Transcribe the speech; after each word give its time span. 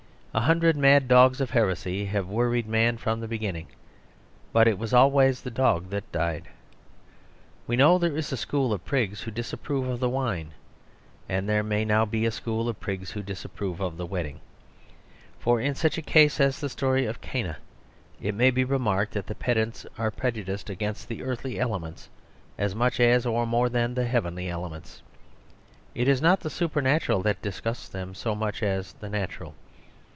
A 0.33 0.39
hundred 0.39 0.77
mad 0.77 1.09
dogs 1.09 1.41
of 1.41 1.49
heresy 1.49 2.05
have 2.05 2.25
worried 2.25 2.65
man 2.65 2.95
from 2.95 3.19
the 3.19 3.27
begin 3.27 3.53
ning; 3.55 3.67
but 4.53 4.65
it 4.65 4.77
was 4.79 4.93
always 4.93 5.41
the 5.41 5.51
dog 5.51 5.89
that 5.89 6.09
died. 6.13 6.47
We 7.67 7.75
know 7.75 7.97
there 7.97 8.15
is 8.15 8.31
a 8.31 8.37
school 8.37 8.71
of 8.71 8.85
prigs 8.85 9.19
who 9.19 9.29
disap 9.31 9.61
prove 9.61 9.89
of 9.89 9.99
the 9.99 10.07
wine; 10.07 10.53
and 11.27 11.49
there 11.49 11.63
may 11.63 11.83
now 11.83 12.05
be 12.05 12.25
a 12.25 12.31
school 12.31 12.69
of 12.69 12.79
prigs 12.79 13.11
who 13.11 13.21
disapprove 13.21 13.81
of 13.81 13.97
the 13.97 14.05
wed 14.05 14.25
ding. 14.25 14.39
For 15.37 15.59
in 15.59 15.75
such 15.75 15.97
a 15.97 16.01
case 16.01 16.39
as 16.39 16.61
the 16.61 16.69
story 16.69 17.05
of 17.05 17.19
Cana, 17.19 17.57
it 18.21 18.33
may 18.33 18.51
be 18.51 18.63
remarked 18.63 19.11
that 19.15 19.27
the 19.27 19.35
pedants 19.35 19.85
are 19.97 20.09
preju 20.11 20.35
The 20.35 20.43
Vista 20.45 20.71
of 20.71 20.79
Divorce 20.79 21.03
148 21.09 21.09
diced 21.09 21.09
against 21.09 21.09
the 21.09 21.23
earthly 21.23 21.59
elements 21.59 22.09
as 22.57 22.73
much 22.73 23.01
as, 23.01 23.25
or 23.25 23.45
more 23.45 23.67
than, 23.67 23.95
the 23.95 24.05
heavenly 24.05 24.47
elements. 24.47 25.01
It 25.93 26.07
is 26.07 26.21
not 26.21 26.39
the 26.39 26.49
supernatural 26.49 27.21
that 27.23 27.41
disgusts 27.41 27.89
them, 27.89 28.15
so 28.15 28.33
much 28.33 28.63
as 28.63 28.93
the 28.93 29.09
natural. 29.09 29.53